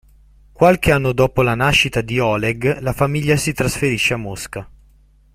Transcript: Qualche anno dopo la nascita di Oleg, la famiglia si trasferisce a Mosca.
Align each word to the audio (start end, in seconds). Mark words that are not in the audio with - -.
Qualche 0.51 0.91
anno 0.91 1.11
dopo 1.11 1.43
la 1.43 1.53
nascita 1.53 2.01
di 2.01 2.17
Oleg, 2.17 2.79
la 2.79 2.91
famiglia 2.91 3.35
si 3.35 3.53
trasferisce 3.53 4.15
a 4.15 4.17
Mosca. 4.17 4.69